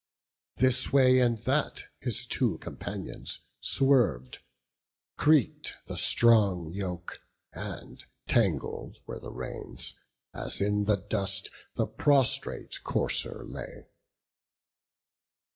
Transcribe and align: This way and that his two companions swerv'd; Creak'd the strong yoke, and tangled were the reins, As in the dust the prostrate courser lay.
This 0.55 0.91
way 0.91 1.19
and 1.19 1.37
that 1.43 1.83
his 1.99 2.25
two 2.25 2.57
companions 2.57 3.41
swerv'd; 3.61 4.39
Creak'd 5.15 5.75
the 5.85 5.95
strong 5.95 6.71
yoke, 6.73 7.19
and 7.53 8.03
tangled 8.25 8.97
were 9.05 9.19
the 9.19 9.29
reins, 9.29 9.93
As 10.33 10.59
in 10.59 10.85
the 10.85 10.97
dust 10.97 11.51
the 11.75 11.85
prostrate 11.85 12.81
courser 12.83 13.45
lay. 13.45 13.89